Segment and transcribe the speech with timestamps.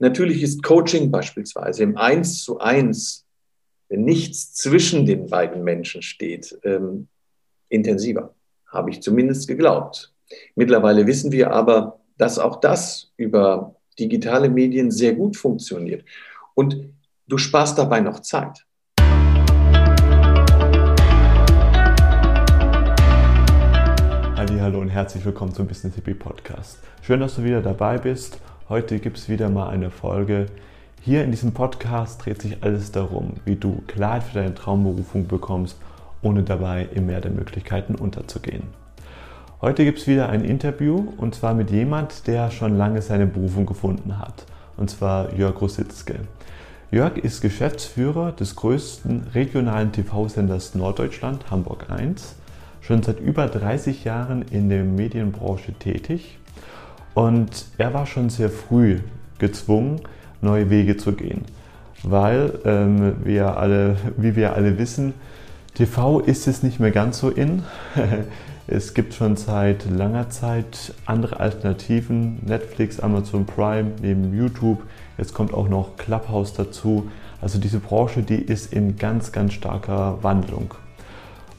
[0.00, 3.26] Natürlich ist Coaching beispielsweise im Eins zu eins,
[3.88, 7.06] wenn nichts zwischen den beiden Menschen steht, ähm,
[7.68, 8.34] intensiver,
[8.66, 10.12] habe ich zumindest geglaubt.
[10.56, 16.04] Mittlerweile wissen wir aber, dass auch das über digitale Medien sehr gut funktioniert.
[16.54, 16.76] Und
[17.28, 18.64] du sparst dabei noch Zeit.
[24.64, 26.78] Hallo und herzlich willkommen zum Business Hippie Podcast.
[27.02, 28.38] Schön, dass du wieder dabei bist.
[28.70, 30.46] Heute gibt es wieder mal eine Folge.
[31.02, 35.76] Hier in diesem Podcast dreht sich alles darum, wie du Klarheit für deine Traumberufung bekommst,
[36.22, 38.62] ohne dabei im Meer der Möglichkeiten unterzugehen.
[39.60, 43.66] Heute gibt es wieder ein Interview und zwar mit jemand, der schon lange seine Berufung
[43.66, 44.46] gefunden hat,
[44.78, 46.20] und zwar Jörg Rositzke.
[46.90, 52.36] Jörg ist Geschäftsführer des größten regionalen TV-Senders Norddeutschland, Hamburg 1
[52.80, 56.38] schon seit über 30 Jahren in der Medienbranche tätig
[57.14, 58.98] und er war schon sehr früh
[59.38, 60.00] gezwungen,
[60.40, 61.42] neue Wege zu gehen,
[62.02, 65.14] weil ähm, wir alle, wie wir alle wissen,
[65.74, 67.64] TV ist es nicht mehr ganz so in.
[68.68, 74.82] es gibt schon seit langer Zeit andere Alternativen, Netflix, Amazon Prime, neben YouTube.
[75.18, 77.10] Jetzt kommt auch noch Clubhouse dazu.
[77.40, 80.74] Also diese Branche, die ist in ganz, ganz starker Wandlung.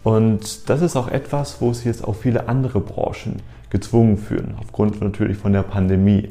[0.06, 3.38] Und das ist auch etwas, wo sie jetzt auch viele andere Branchen
[3.72, 6.30] gezwungen fühlen, aufgrund natürlich von der Pandemie.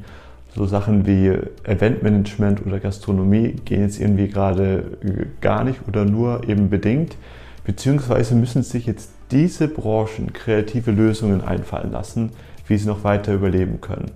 [0.55, 4.97] So Sachen wie Eventmanagement oder Gastronomie gehen jetzt irgendwie gerade
[5.41, 7.17] gar nicht oder nur eben bedingt,
[7.65, 12.31] beziehungsweise müssen sich jetzt diese Branchen kreative Lösungen einfallen lassen,
[12.69, 14.13] wie sie noch weiter überleben können.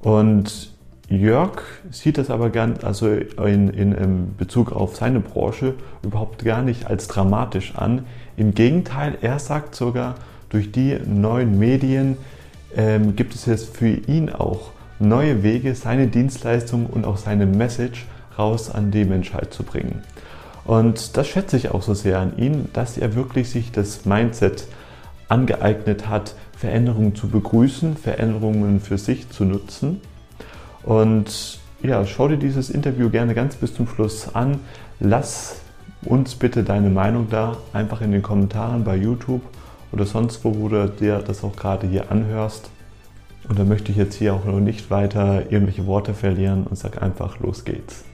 [0.00, 0.70] Und
[1.10, 6.62] Jörg sieht das aber gern, also in, in, in Bezug auf seine Branche überhaupt gar
[6.62, 8.06] nicht als dramatisch an.
[8.36, 10.14] Im Gegenteil, er sagt sogar,
[10.50, 12.16] durch die neuen Medien
[12.76, 18.06] ähm, gibt es jetzt für ihn auch neue Wege, seine Dienstleistung und auch seine Message
[18.38, 20.02] raus an die Menschheit zu bringen.
[20.64, 24.68] Und das schätze ich auch so sehr an ihm, dass er wirklich sich das Mindset
[25.28, 30.00] angeeignet hat, Veränderungen zu begrüßen, Veränderungen für sich zu nutzen
[30.82, 34.60] und ja, schau dir dieses Interview gerne ganz bis zum Schluss an.
[34.98, 35.60] Lass
[36.02, 39.42] uns bitte deine Meinung da, einfach in den Kommentaren bei YouTube
[39.92, 42.70] oder sonst wo, wo du dir das auch gerade hier anhörst.
[43.48, 47.02] Und da möchte ich jetzt hier auch noch nicht weiter irgendwelche Worte verlieren und sag
[47.02, 48.04] einfach, los geht's.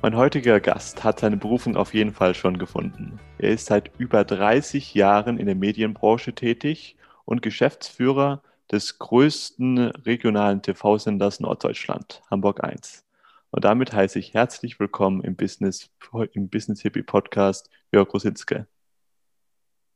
[0.00, 3.18] Mein heutiger Gast hat seine Berufung auf jeden Fall schon gefunden.
[3.38, 8.42] Er ist seit über 30 Jahren in der Medienbranche tätig und Geschäftsführer
[8.74, 13.04] des größten regionalen TV-Senders Norddeutschland, Hamburg 1.
[13.50, 15.92] Und damit heiße ich herzlich willkommen im Business,
[16.32, 18.66] im Business Hippie Podcast, Jörg Rositzke.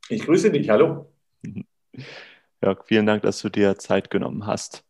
[0.09, 1.13] Ich grüße dich, hallo.
[2.63, 4.85] Jörg, vielen Dank, dass du dir Zeit genommen hast.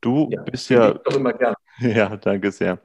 [0.00, 0.94] Du ja, bist ja.
[0.94, 1.54] Doch immer gern.
[1.80, 2.80] Ja, danke sehr.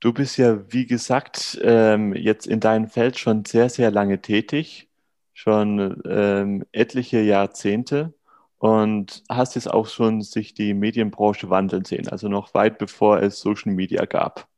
[0.00, 4.88] Du bist ja, wie gesagt, ähm, jetzt in deinem Feld schon sehr, sehr lange tätig
[5.40, 8.12] schon ähm, etliche Jahrzehnte
[8.60, 13.40] und hast jetzt auch schon sich die Medienbranche wandeln sehen, also noch weit bevor es
[13.40, 14.48] Social Media gab.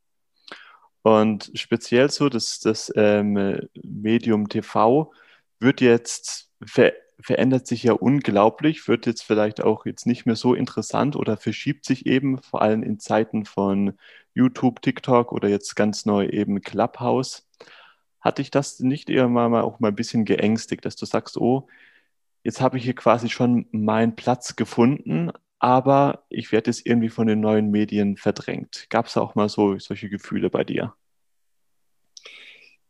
[1.02, 5.12] Und speziell so, dass das ähm, Medium TV
[5.60, 10.54] wird jetzt ver verändert sich ja unglaublich, wird jetzt vielleicht auch jetzt nicht mehr so
[10.54, 13.96] interessant oder verschiebt sich eben, vor allem in Zeiten von
[14.34, 17.48] YouTube, TikTok oder jetzt ganz neu eben Clubhouse.
[18.20, 21.68] Hat dich das nicht eher mal, auch mal ein bisschen geängstigt, dass du sagst, oh,
[22.42, 27.26] jetzt habe ich hier quasi schon meinen Platz gefunden, aber ich werde jetzt irgendwie von
[27.26, 28.86] den neuen Medien verdrängt.
[28.90, 30.94] Gab es auch mal so solche Gefühle bei dir?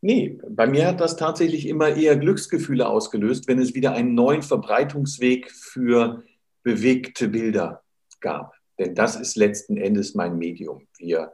[0.01, 4.43] Nee, bei mir hat das tatsächlich immer eher Glücksgefühle ausgelöst, wenn es wieder einen neuen
[4.43, 6.25] Verbreitungsweg für
[6.65, 7.85] bewegte Bilder
[8.21, 8.55] gab.
[8.79, 10.89] Denn das ist letzten Endes mein Medium.
[10.99, 11.33] Wir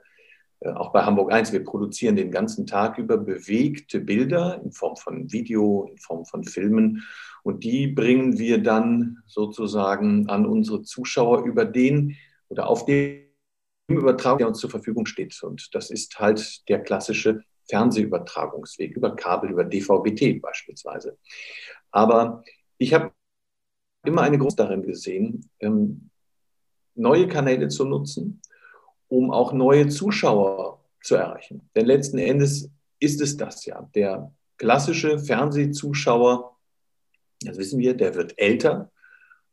[0.65, 5.31] auch bei Hamburg 1, wir produzieren den ganzen Tag über bewegte Bilder in Form von
[5.33, 7.05] Video, in Form von Filmen.
[7.45, 12.17] Und die bringen wir dann sozusagen an unsere Zuschauer über den
[12.49, 13.23] oder auf dem
[13.89, 15.41] Übertrag, der uns zur Verfügung steht.
[15.43, 21.19] Und das ist halt der klassische Fernsehübertragungsweg über Kabel, über DVB-T beispielsweise.
[21.91, 22.43] Aber
[22.79, 23.13] ich habe
[24.05, 26.11] immer eine große darin gesehen, ähm,
[26.95, 28.41] neue Kanäle zu nutzen,
[29.09, 31.69] um auch neue Zuschauer zu erreichen.
[31.75, 32.71] Denn letzten Endes
[33.01, 33.89] ist es das ja.
[33.95, 36.57] Der klassische Fernsehzuschauer,
[37.41, 38.91] das wissen wir, der wird älter.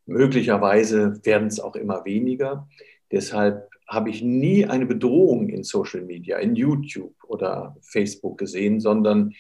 [0.06, 2.68] Möglicherweise werden es auch immer weniger.
[3.12, 9.34] Deshalb habe ich nie eine Bedrohung in Social Media, in YouTube oder Facebook gesehen, sondern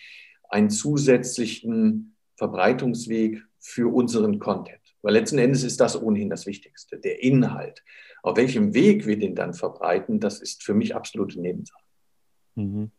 [0.49, 4.79] einen zusätzlichen Verbreitungsweg für unseren Content.
[5.01, 7.83] Weil letzten Endes ist das ohnehin das Wichtigste, der Inhalt
[8.25, 11.83] Auf welchem Weg wir den dann verbreiten, das ist für mich absolute Nebensache.
[12.55, 12.89] Mhm.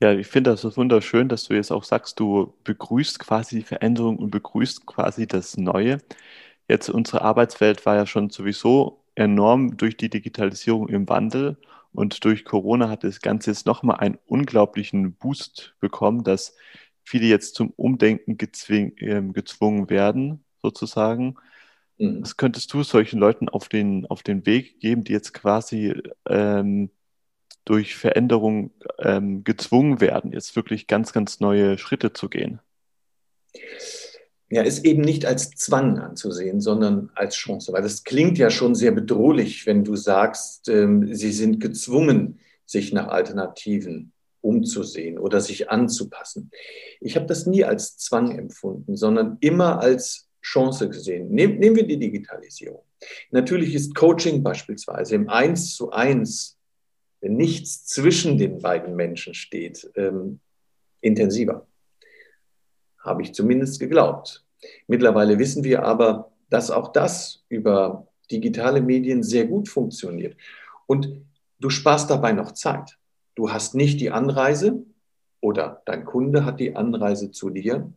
[0.00, 3.64] Ja, ich finde das ist wunderschön, dass du jetzt auch sagst, du begrüßt quasi die
[3.64, 5.98] Veränderung und begrüßt quasi das Neue.
[6.66, 11.58] Jetzt unsere Arbeitswelt war ja schon sowieso enorm durch die Digitalisierung im Wandel
[11.92, 16.56] und durch Corona hat das Ganze jetzt nochmal einen unglaublichen Boost bekommen, dass
[17.04, 21.36] viele jetzt zum Umdenken gezwing, äh, gezwungen werden, sozusagen.
[21.98, 22.22] Mhm.
[22.22, 25.94] Was könntest du solchen Leuten auf den, auf den Weg geben, die jetzt quasi
[26.28, 26.90] ähm,
[27.64, 32.60] durch Veränderung ähm, gezwungen werden, jetzt wirklich ganz, ganz neue Schritte zu gehen?
[34.48, 37.72] ja, ist eben nicht als Zwang anzusehen, sondern als Chance.
[37.72, 42.92] Weil das klingt ja schon sehr bedrohlich, wenn du sagst, ähm, sie sind gezwungen, sich
[42.92, 46.50] nach Alternativen umzusehen oder sich anzupassen.
[47.00, 51.28] Ich habe das nie als Zwang empfunden, sondern immer als Chance gesehen.
[51.30, 52.82] Nehm, nehmen wir die Digitalisierung.
[53.30, 56.58] Natürlich ist Coaching beispielsweise im Eins zu eins,
[57.20, 60.40] wenn nichts zwischen den beiden Menschen steht, ähm,
[61.00, 61.66] intensiver
[63.06, 64.44] habe ich zumindest geglaubt.
[64.88, 70.36] Mittlerweile wissen wir aber, dass auch das über digitale Medien sehr gut funktioniert.
[70.86, 71.22] Und
[71.60, 72.98] du sparst dabei noch Zeit.
[73.36, 74.84] Du hast nicht die Anreise
[75.40, 77.92] oder dein Kunde hat die Anreise zu dir.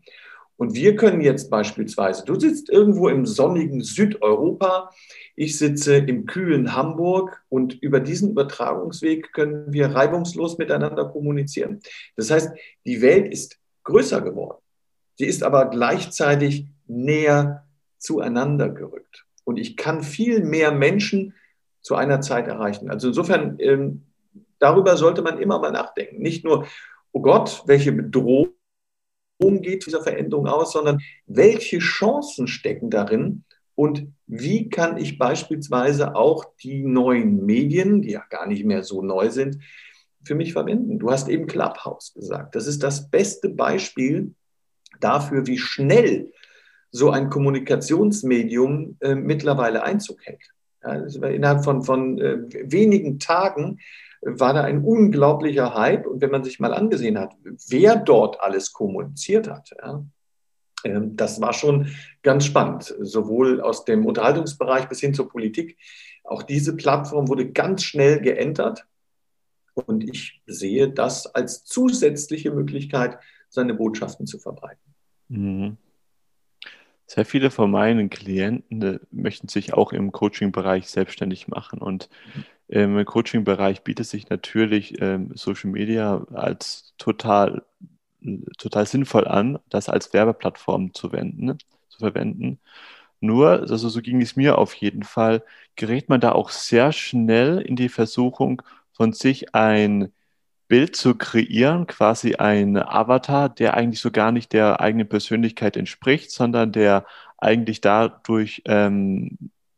[0.60, 4.92] Und wir können jetzt beispielsweise, du sitzt irgendwo im sonnigen Südeuropa,
[5.38, 11.80] ich sitze im kühlen Hamburg und über diesen Übertragungsweg können wir reibungslos miteinander kommunizieren.
[12.18, 12.52] Das heißt,
[12.86, 14.58] die Welt ist größer geworden.
[15.16, 17.66] Sie ist aber gleichzeitig näher
[17.98, 19.26] zueinander gerückt.
[19.46, 21.36] Und ich kann viel mehr Menschen
[21.80, 22.90] zu einer Zeit erreichen.
[22.90, 24.04] Also insofern, ähm,
[24.60, 26.22] darüber sollte man immer mal nachdenken.
[26.22, 26.68] Nicht nur,
[27.14, 28.50] oh Gott, welche Bedrohung
[29.40, 33.44] geht dieser Veränderung aus, sondern welche Chancen stecken darin
[33.76, 39.02] und wie kann ich beispielsweise auch die neuen Medien, die ja gar nicht mehr so
[39.02, 39.60] neu sind,
[40.24, 41.00] für mich verwenden.
[41.00, 42.56] Du hast eben Clubhouse gesagt.
[42.56, 44.36] Das ist das beste Beispiel
[45.00, 46.34] dafür, wie schnell
[46.92, 50.44] so ein Kommunikationsmedium äh, mittlerweile Einzug hält.
[50.84, 50.94] Ja,
[51.28, 52.38] innerhalb von, von äh,
[52.72, 53.80] wenigen Tagen
[54.22, 56.06] war da ein unglaublicher Hype.
[56.06, 57.34] Und wenn man sich mal angesehen hat,
[57.70, 60.04] wer dort alles kommuniziert hat, ja,
[60.84, 61.88] äh, das war schon
[62.24, 65.78] ganz spannend, sowohl aus dem Unterhaltungsbereich bis hin zur Politik.
[66.24, 68.86] Auch diese Plattform wurde ganz schnell geändert.
[69.74, 73.18] Und ich sehe das als zusätzliche Möglichkeit,
[73.50, 74.94] seine Botschaften zu verbreiten.
[75.30, 75.78] Mhm.
[77.06, 81.80] Sehr viele von meinen Klienten äh, möchten sich auch im Coaching-Bereich selbstständig machen.
[81.80, 82.10] Und
[82.70, 87.64] im Coaching-Bereich bietet sich natürlich ähm, Social Media als total,
[88.58, 91.58] total sinnvoll an, das als Werbeplattform zu, wenden,
[91.90, 92.60] zu verwenden.
[93.22, 95.44] Nur, also so ging es mir auf jeden Fall,
[95.76, 98.62] gerät man da auch sehr schnell in die Versuchung,
[98.94, 100.14] von sich ein
[100.68, 106.32] Bild zu kreieren, quasi ein Avatar, der eigentlich so gar nicht der eigenen Persönlichkeit entspricht,
[106.32, 107.06] sondern der
[107.40, 109.38] eigentlich dadurch ähm,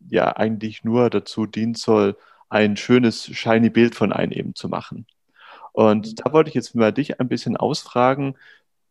[0.10, 2.18] ja eigentlich nur dazu dienen soll,
[2.52, 5.08] ein schönes, shiny Bild von einem eben zu machen.
[5.74, 8.36] Und da wollte ich jetzt mal dich ein bisschen ausfragen,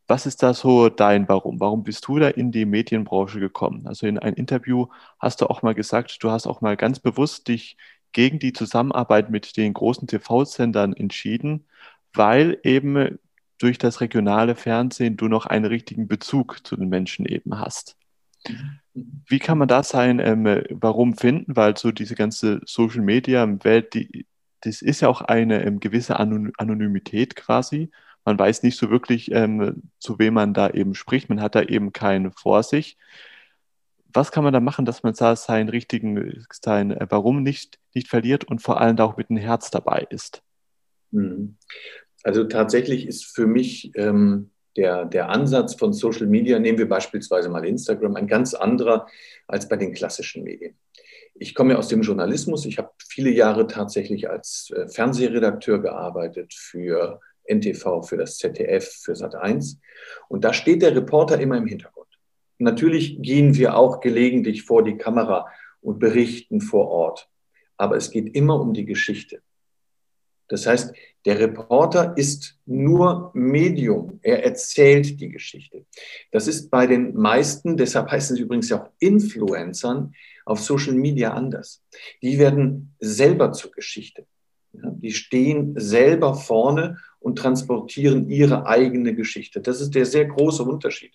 [0.07, 1.59] was ist da so dein Warum?
[1.61, 3.87] Warum bist du da in die Medienbranche gekommen?
[3.87, 4.87] Also in einem Interview
[5.19, 7.77] hast du auch mal gesagt, du hast auch mal ganz bewusst dich
[8.11, 11.65] gegen die Zusammenarbeit mit den großen TV-Sendern entschieden,
[12.13, 13.19] weil eben
[13.57, 17.95] durch das regionale Fernsehen du noch einen richtigen Bezug zu den Menschen eben hast.
[18.93, 21.55] Wie kann man da sein, ähm, warum finden?
[21.55, 24.25] Weil so diese ganze Social Media Welt, die,
[24.61, 27.89] das ist ja auch eine ähm, gewisse Anonymität quasi.
[28.25, 31.29] Man weiß nicht so wirklich, ähm, zu wem man da eben spricht.
[31.29, 32.97] Man hat da eben keinen vor sich.
[34.13, 38.09] Was kann man da machen, dass man da seinen richtigen, sein äh, Warum nicht, nicht
[38.09, 40.43] verliert und vor allem da auch mit dem Herz dabei ist?
[41.11, 41.57] Mhm.
[42.23, 47.49] Also tatsächlich ist für mich ähm, der, der Ansatz von Social Media, nehmen wir beispielsweise
[47.49, 49.07] mal Instagram, ein ganz anderer
[49.47, 50.75] als bei den klassischen Medien.
[51.35, 52.65] Ich komme ja aus dem Journalismus.
[52.65, 59.13] Ich habe viele Jahre tatsächlich als äh, Fernsehredakteur gearbeitet für NTV, für das ZDF, für
[59.13, 59.77] Sat1.
[60.27, 62.07] Und da steht der Reporter immer im Hintergrund.
[62.59, 65.47] Natürlich gehen wir auch gelegentlich vor die Kamera
[65.81, 67.27] und berichten vor Ort.
[67.77, 69.41] Aber es geht immer um die Geschichte.
[70.51, 70.93] Das heißt,
[71.23, 74.19] der Reporter ist nur Medium.
[74.21, 75.85] Er erzählt die Geschichte.
[76.31, 81.81] Das ist bei den meisten, deshalb heißen sie übrigens auch Influencern, auf Social Media anders.
[82.21, 84.25] Die werden selber zur Geschichte.
[84.73, 89.61] die stehen selber vorne und transportieren ihre eigene Geschichte.
[89.61, 91.13] Das ist der sehr große Unterschied.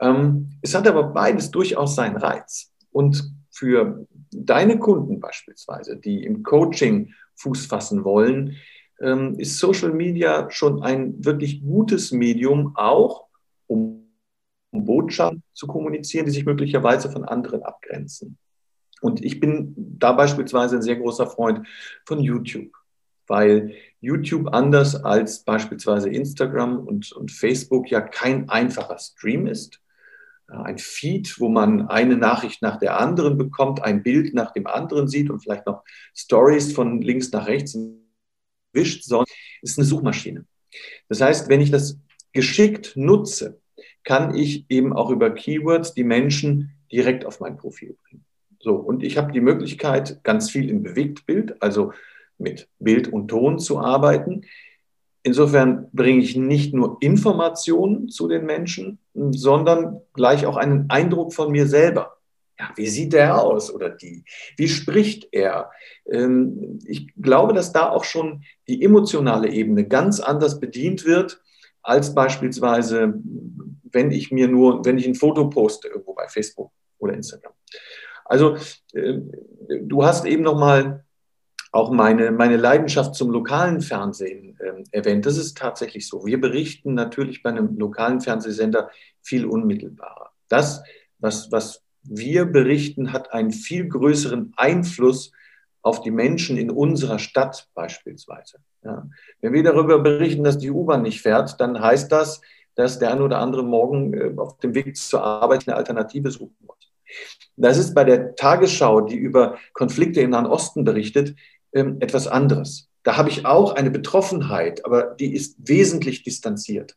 [0.00, 2.72] Ähm, es hat aber beides durchaus seinen Reiz.
[2.90, 8.56] Und für deine Kunden beispielsweise, die im Coaching Fuß fassen wollen,
[9.00, 13.26] ähm, ist Social Media schon ein wirklich gutes Medium, auch
[13.66, 14.04] um
[14.72, 18.38] Botschaften zu kommunizieren, die sich möglicherweise von anderen abgrenzen.
[19.00, 21.66] Und ich bin da beispielsweise ein sehr großer Freund
[22.06, 22.72] von YouTube,
[23.26, 29.80] weil YouTube anders als beispielsweise Instagram und, und Facebook ja kein einfacher Stream ist.
[30.46, 35.08] Ein Feed, wo man eine Nachricht nach der anderen bekommt, ein Bild nach dem anderen
[35.08, 35.84] sieht und vielleicht noch
[36.14, 37.76] Stories von links nach rechts
[38.72, 39.26] wischt, sondern
[39.62, 40.44] ist eine Suchmaschine.
[41.08, 41.98] Das heißt, wenn ich das
[42.32, 43.60] geschickt nutze,
[44.02, 48.24] kann ich eben auch über Keywords die Menschen direkt auf mein Profil bringen.
[48.60, 51.92] So, und ich habe die Möglichkeit, ganz viel im Bewegtbild, also
[52.38, 54.42] mit Bild und Ton zu arbeiten.
[55.26, 61.50] Insofern bringe ich nicht nur Informationen zu den Menschen, sondern gleich auch einen Eindruck von
[61.50, 62.18] mir selber.
[62.58, 64.24] Ja, wie sieht der aus oder die?
[64.58, 65.70] Wie spricht er?
[66.06, 71.40] Ähm, ich glaube, dass da auch schon die emotionale Ebene ganz anders bedient wird,
[71.82, 73.14] als beispielsweise,
[73.90, 77.54] wenn ich mir nur, wenn ich ein Foto poste irgendwo bei Facebook oder Instagram.
[78.26, 78.56] Also
[78.92, 79.20] äh,
[79.80, 81.04] du hast eben noch mal
[81.74, 85.26] auch meine, meine Leidenschaft zum lokalen Fernsehen äh, erwähnt.
[85.26, 86.24] Das ist tatsächlich so.
[86.24, 88.90] Wir berichten natürlich bei einem lokalen Fernsehsender
[89.22, 90.30] viel unmittelbarer.
[90.48, 90.84] Das,
[91.18, 95.32] was, was wir berichten, hat einen viel größeren Einfluss
[95.82, 98.58] auf die Menschen in unserer Stadt beispielsweise.
[98.84, 99.08] Ja.
[99.40, 102.40] Wenn wir darüber berichten, dass die U-Bahn nicht fährt, dann heißt das,
[102.76, 106.56] dass der ein oder andere morgen äh, auf dem Weg zur Arbeit eine Alternative suchen
[106.64, 106.76] muss.
[107.56, 111.36] Das ist bei der Tagesschau, die über Konflikte im Nahen Osten berichtet,
[111.74, 112.88] ähm, etwas anderes.
[113.02, 116.96] Da habe ich auch eine Betroffenheit, aber die ist wesentlich distanzierter.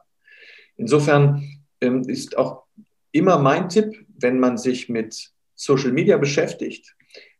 [0.77, 1.43] Insofern
[1.81, 2.63] ähm, ist auch
[3.11, 6.95] immer mein Tipp, wenn man sich mit Social Media beschäftigt,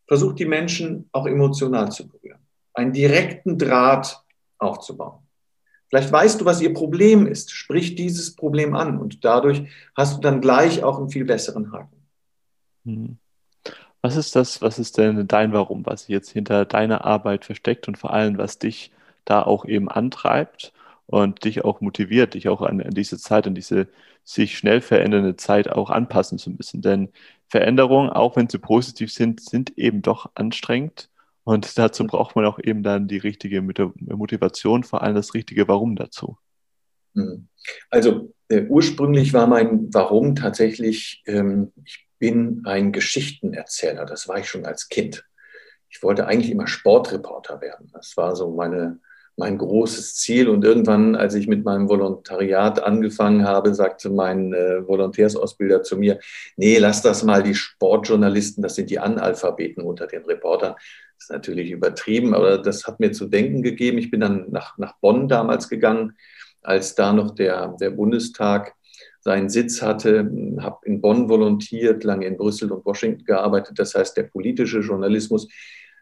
[0.08, 2.40] versucht die Menschen auch emotional zu berühren,
[2.74, 4.22] einen direkten Draht
[4.58, 5.20] aufzubauen.
[5.90, 7.52] Vielleicht weißt du, was ihr Problem ist.
[7.52, 9.64] Sprich dieses Problem an und dadurch
[9.96, 11.96] hast du dann gleich auch einen viel besseren Haken.
[12.86, 13.18] Hm.
[14.02, 17.88] Was ist das, was ist denn dein Warum, was sich jetzt hinter deiner Arbeit versteckt
[17.88, 18.92] und vor allem, was dich
[19.26, 20.74] da auch eben antreibt
[21.08, 23.88] und dich auch motiviert, dich auch an, an diese Zeit, an diese
[24.24, 26.82] sich schnell verändernde Zeit auch anpassen zu müssen.
[26.82, 27.10] Denn
[27.48, 31.10] Veränderungen, auch wenn sie positiv sind, sind eben doch anstrengend.
[31.44, 35.96] Und dazu braucht man auch eben dann die richtige Motivation, vor allem das richtige Warum
[35.96, 36.38] dazu.
[37.16, 37.48] Hm.
[37.90, 44.06] Also äh, ursprünglich war mein Warum tatsächlich, ähm, ich bin ein Geschichtenerzähler.
[44.06, 45.26] Das war ich schon als Kind.
[45.90, 47.90] Ich wollte eigentlich immer Sportreporter werden.
[47.94, 49.00] Das war so meine,
[49.38, 50.50] mein großes Ziel.
[50.50, 56.20] Und irgendwann, als ich mit meinem Volontariat angefangen habe, sagte mein äh, Volontärsausbilder zu mir,
[56.58, 60.74] nee, lass das mal die Sportjournalisten, das sind die Analphabeten unter den Reportern.
[60.74, 63.98] Das ist natürlich übertrieben, aber das hat mir zu denken gegeben.
[63.98, 66.14] Ich bin dann nach, nach Bonn damals gegangen,
[66.62, 68.77] als da noch der, der Bundestag
[69.28, 70.32] seinen Sitz hatte,
[70.62, 73.78] habe in Bonn volontiert, lange in Brüssel und Washington gearbeitet.
[73.78, 75.50] Das heißt, der politische Journalismus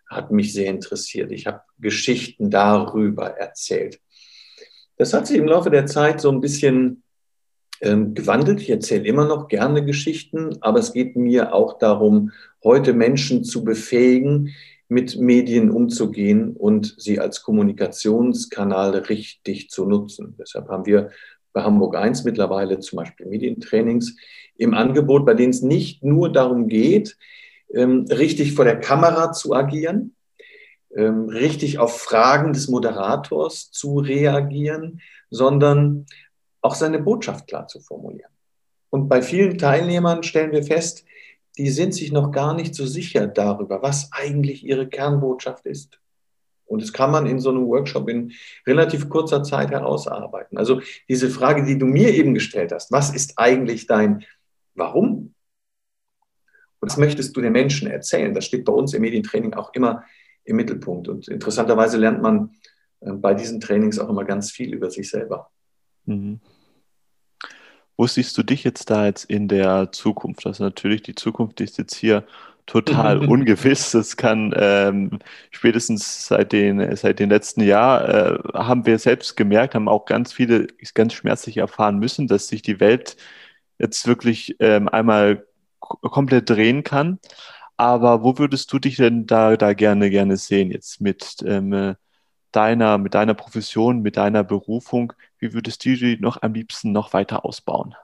[0.08, 1.32] hat mich sehr interessiert.
[1.32, 4.00] Ich habe Geschichten darüber erzählt.
[4.98, 7.02] Das hat sich im Laufe der Zeit so ein bisschen
[7.82, 8.62] ähm, gewandelt.
[8.62, 12.32] Ich erzähle immer noch gerne Geschichten, aber es geht mir auch darum,
[12.64, 14.54] heute Menschen zu befähigen,
[14.88, 20.36] mit Medien umzugehen und sie als Kommunikationskanal richtig zu nutzen.
[20.38, 21.10] Deshalb haben wir
[21.56, 24.18] bei Hamburg 1 mittlerweile zum Beispiel Medientrainings
[24.58, 27.18] im Angebot, bei denen es nicht nur darum geht,
[27.74, 30.16] ähm, richtig vor der Kamera zu agieren,
[30.96, 36.06] ähm, richtig auf Fragen des Moderators zu reagieren, sondern
[36.62, 38.32] auch seine Botschaft klar zu formulieren.
[38.90, 41.06] Und bei vielen Teilnehmern stellen wir fest,
[41.58, 46.00] die sind sich noch gar nicht so sicher darüber, was eigentlich ihre Kernbotschaft ist.
[46.66, 48.34] Und das kann man in so einem Workshop in
[48.66, 50.58] relativ kurzer Zeit herausarbeiten.
[50.58, 54.26] Also diese Frage, die du mir eben gestellt hast, was ist eigentlich dein
[54.74, 55.34] Warum?
[56.82, 58.34] Was möchtest du den Menschen erzählen?
[58.34, 60.04] Das steht bei uns im Medientraining auch immer
[60.44, 61.08] im Mittelpunkt.
[61.08, 62.52] Und interessanterweise lernt man
[63.00, 65.50] äh, bei diesen Trainings auch immer ganz viel über sich selber.
[66.06, 66.40] Mhm.
[67.98, 70.46] Wo siehst du dich jetzt da jetzt in der Zukunft?
[70.46, 72.26] Also natürlich, die Zukunft ist jetzt hier
[72.66, 73.92] total ungewiss.
[73.92, 75.20] Das kann ähm,
[75.52, 80.34] spätestens seit den, seit den letzten Jahr äh, haben wir selbst gemerkt, haben auch ganz
[80.34, 83.18] viele ganz schmerzlich erfahren müssen, dass sich die Welt
[83.78, 85.46] jetzt wirklich ähm, einmal
[85.80, 87.20] komplett drehen kann.
[87.78, 91.96] Aber wo würdest du dich denn da, da gerne, gerne sehen jetzt mit ähm,
[92.52, 95.14] deiner, mit deiner Profession, mit deiner Berufung?
[95.40, 97.96] Wie würdest du die noch am liebsten noch weiter ausbauen?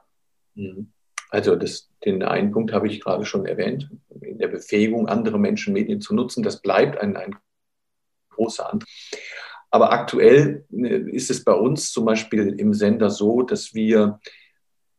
[0.54, 0.92] Mhm.
[1.32, 3.88] Also das, den einen Punkt habe ich gerade schon erwähnt,
[4.20, 6.42] in der Befähigung, andere Menschen Medien zu nutzen.
[6.42, 7.34] Das bleibt ein, ein
[8.28, 8.86] großer Anteil.
[9.70, 14.20] Aber aktuell äh, ist es bei uns zum Beispiel im Sender so, dass wir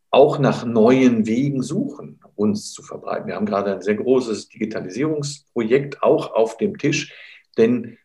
[0.09, 3.27] auch nach neuen Wegen suchen, uns zu verbreiten.
[3.27, 7.13] Wir haben gerade ein sehr großes Digitalisierungsprojekt auch auf dem Tisch,
[7.59, 7.99] denn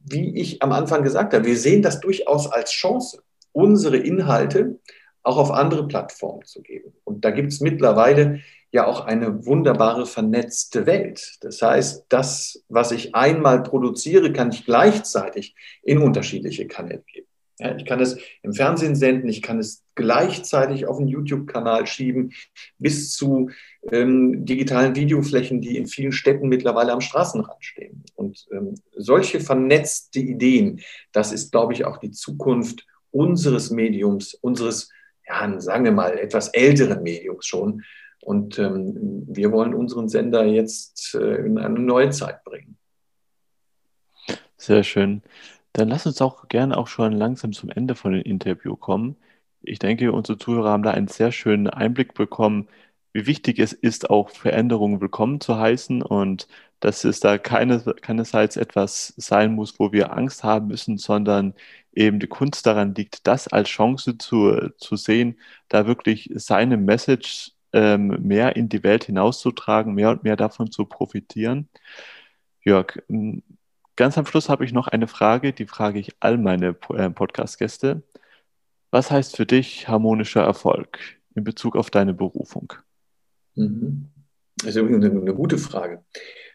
[0.00, 4.78] wie ich am Anfang gesagt habe, wir sehen das durchaus als Chance, unsere Inhalte
[5.24, 6.92] auch auf andere Plattformen zu geben.
[7.04, 8.40] Und da gibt es mittlerweile
[8.70, 11.38] ja auch eine wunderbare vernetzte Welt.
[11.40, 17.26] Das heißt, das, was ich einmal produziere, kann ich gleichzeitig in unterschiedliche Kanäle geben.
[17.60, 22.32] Ja, ich kann es im Fernsehen senden, ich kann es gleichzeitig auf einen YouTube-Kanal schieben,
[22.78, 23.50] bis zu
[23.92, 28.02] ähm, digitalen Videoflächen, die in vielen Städten mittlerweile am Straßenrand stehen.
[28.16, 30.80] Und ähm, solche vernetzte Ideen,
[31.12, 34.90] das ist, glaube ich, auch die Zukunft unseres Mediums, unseres,
[35.26, 37.82] ja, sagen wir mal, etwas älteren Mediums schon.
[38.22, 42.78] Und ähm, wir wollen unseren Sender jetzt äh, in eine neue Zeit bringen.
[44.56, 45.22] Sehr schön.
[45.74, 49.16] Dann lass uns auch gerne auch schon langsam zum Ende von dem Interview kommen.
[49.60, 52.68] Ich denke, unsere Zuhörer haben da einen sehr schönen Einblick bekommen,
[53.12, 56.48] wie wichtig es ist, auch Veränderungen willkommen zu heißen und
[56.84, 61.54] dass es da keine, keinerseits etwas sein muss, wo wir Angst haben müssen, sondern
[61.94, 65.38] eben die Kunst daran liegt, das als Chance zu, zu sehen,
[65.68, 70.84] da wirklich seine Message ähm, mehr in die Welt hinauszutragen, mehr und mehr davon zu
[70.84, 71.70] profitieren.
[72.60, 72.98] Jörg,
[73.96, 78.02] Ganz am Schluss habe ich noch eine Frage, die frage ich all meine äh, Podcast-Gäste.
[78.90, 80.98] Was heißt für dich harmonischer Erfolg
[81.34, 82.72] in Bezug auf deine Berufung?
[83.54, 84.10] Mhm.
[84.56, 86.04] Das ist eine gute Frage.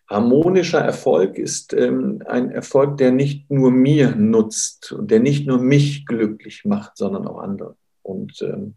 [0.10, 5.60] Harmonischer Erfolg ist ähm, ein Erfolg, der nicht nur mir nutzt und der nicht nur
[5.60, 7.76] mich glücklich macht, sondern auch andere.
[8.02, 8.74] Und ähm,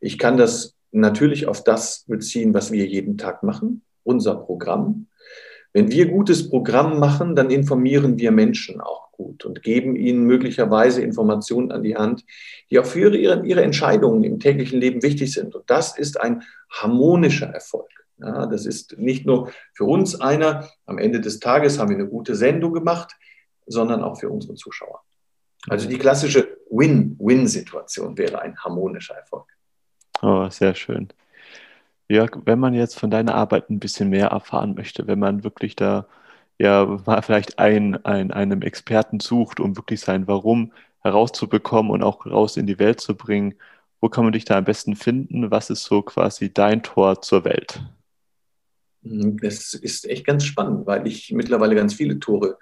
[0.00, 5.06] ich kann das natürlich auf das beziehen, was wir jeden Tag machen, unser Programm.
[5.72, 11.00] Wenn wir gutes Programm machen, dann informieren wir Menschen auch gut und geben ihnen möglicherweise
[11.00, 12.24] Informationen an die Hand,
[12.70, 15.54] die auch für ihre, ihre Entscheidungen im täglichen Leben wichtig sind.
[15.54, 17.88] Und das ist ein harmonischer Erfolg.
[18.22, 22.08] Ja, das ist nicht nur für uns einer, am Ende des Tages haben wir eine
[22.08, 23.16] gute Sendung gemacht,
[23.66, 25.00] sondern auch für unsere Zuschauer.
[25.68, 29.46] Also die klassische Win-Win-Situation wäre ein harmonischer Erfolg.
[30.20, 31.08] Oh, sehr schön.
[32.08, 35.76] Jörg, wenn man jetzt von deiner Arbeit ein bisschen mehr erfahren möchte, wenn man wirklich
[35.76, 36.06] da
[36.58, 42.26] ja mal vielleicht ein, ein, einem Experten sucht, um wirklich sein Warum herauszubekommen und auch
[42.26, 43.54] raus in die Welt zu bringen,
[44.00, 45.50] wo kann man dich da am besten finden?
[45.50, 47.80] Was ist so quasi dein Tor zur Welt?
[49.02, 52.58] Das ist echt ganz spannend, weil ich mittlerweile ganz viele Tore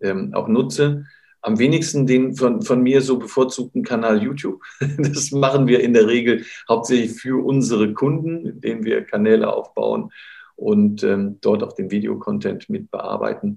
[0.00, 1.04] ähm, auch nutze
[1.42, 4.62] am wenigsten den von, von mir so bevorzugten Kanal YouTube.
[4.98, 10.12] Das machen wir in der Regel hauptsächlich für unsere Kunden, indem wir Kanäle aufbauen
[10.54, 13.56] und ähm, dort auch den Videocontent mit bearbeiten.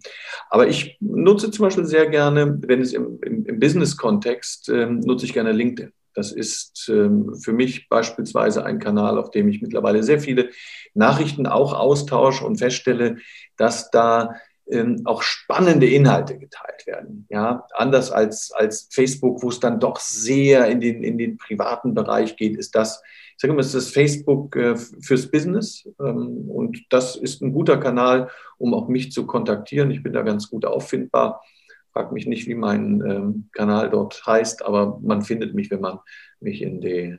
[0.50, 5.26] Aber ich nutze zum Beispiel sehr gerne, wenn es im, im, im Business-Kontext, ähm, nutze
[5.26, 5.94] ich gerne LinkedIn.
[6.16, 10.50] Das ist ähm, für mich beispielsweise ein Kanal, auf dem ich mittlerweile sehr viele
[10.94, 13.18] Nachrichten auch austausche und feststelle,
[13.58, 14.36] dass da
[14.68, 17.28] ähm, auch spannende Inhalte geteilt werden.
[17.30, 21.94] Ja, anders als, als Facebook, wo es dann doch sehr in den, in den privaten
[21.94, 23.02] Bereich geht, ist das,
[23.36, 25.88] ich sage immer, ist das Facebook äh, fürs Business.
[26.00, 29.92] Ähm, und das ist ein guter Kanal, um auch mich zu kontaktieren.
[29.92, 31.44] Ich bin da ganz gut auffindbar.
[31.96, 36.00] Frag mich nicht, wie mein ähm, Kanal dort heißt, aber man findet mich, wenn man
[36.42, 37.18] mich in die,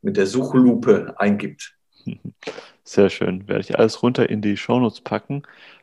[0.00, 1.76] mit der Suchlupe eingibt.
[2.82, 3.46] Sehr schön.
[3.46, 5.42] Werde ich alles runter in die Shownotes packen.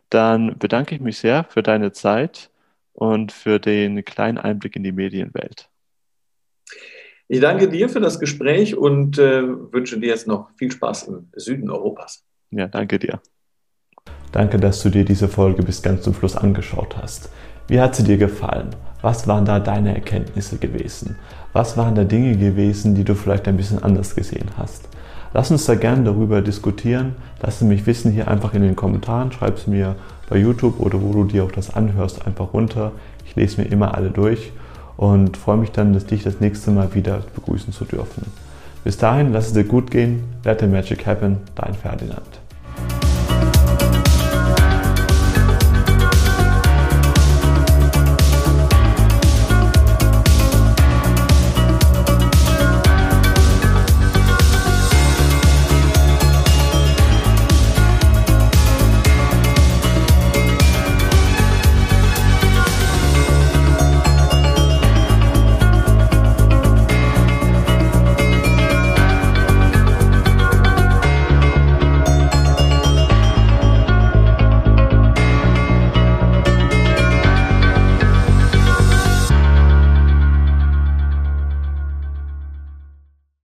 [0.09, 2.49] Dann bedanke ich mich sehr für deine Zeit
[2.93, 5.69] und für den kleinen Einblick in die Medienwelt.
[7.27, 11.29] Ich danke dir für das Gespräch und äh, wünsche dir jetzt noch viel Spaß im
[11.35, 12.25] Süden Europas.
[12.49, 13.21] Ja, danke dir.
[14.31, 17.29] Danke, dass du dir diese Folge bis ganz zum Schluss angeschaut hast.
[17.67, 18.69] Wie hat sie dir gefallen?
[19.01, 21.17] Was waren da deine Erkenntnisse gewesen?
[21.53, 24.87] Was waren da Dinge gewesen, die du vielleicht ein bisschen anders gesehen hast?
[25.33, 27.15] Lass uns da gerne darüber diskutieren.
[27.41, 29.31] Lass es mich wissen hier einfach in den Kommentaren.
[29.31, 29.95] Schreib es mir
[30.29, 32.91] bei YouTube oder wo du dir auch das anhörst, einfach runter.
[33.25, 34.51] Ich lese mir immer alle durch
[34.95, 38.25] und freue mich dann, dich das nächste Mal wieder begrüßen zu dürfen.
[38.83, 40.23] Bis dahin, lass es dir gut gehen.
[40.43, 41.37] Let the magic happen.
[41.55, 42.42] Dein Ferdinand.